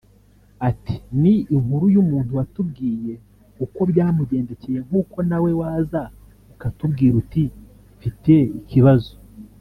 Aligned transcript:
Ati 0.69 0.95
“Ni 1.21 1.33
inkuru 1.55 1.85
y’umuntu 1.95 2.31
watubwiye 2.39 3.13
uko 3.65 3.79
byamugendekeye 3.91 4.79
nk’uko 4.87 5.17
nawe 5.29 5.51
waza 5.59 6.01
ukatubwira 6.53 7.13
uti 7.23 7.43
mfite 7.97 8.33
ikibazo 8.59 9.11